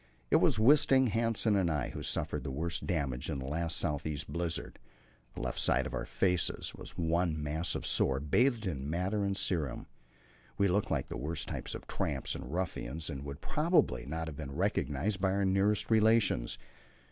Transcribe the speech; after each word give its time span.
It 0.31 0.37
was 0.37 0.57
Wisting, 0.57 1.11
Hanssen, 1.11 1.55
and 1.55 1.69
I 1.69 1.89
who 1.89 1.99
had 1.99 2.07
suffered 2.07 2.43
the 2.43 2.49
worst 2.49 2.87
damage 2.87 3.29
in 3.29 3.37
the 3.37 3.45
last 3.45 3.77
south 3.77 4.03
east 4.07 4.33
blizzard; 4.33 4.79
the 5.35 5.41
left 5.41 5.59
side 5.59 5.85
of 5.85 5.93
our 5.93 6.07
faces 6.07 6.73
was 6.73 6.97
one 6.97 7.39
mass 7.39 7.75
of 7.75 7.85
sore, 7.85 8.19
bathed 8.19 8.65
in 8.65 8.89
matter 8.89 9.23
and 9.23 9.37
serum. 9.37 9.85
We 10.57 10.67
looked 10.69 10.89
like 10.89 11.09
the 11.09 11.17
worst 11.17 11.49
type 11.49 11.67
of 11.75 11.85
tramps 11.85 12.33
and 12.33 12.51
ruffians, 12.51 13.11
and 13.11 13.23
would 13.25 13.41
probably 13.41 14.07
not 14.07 14.27
have 14.27 14.35
been 14.37 14.55
recognized 14.55 15.21
by 15.21 15.33
our 15.33 15.45
nearest 15.45 15.91
relations. 15.91 16.57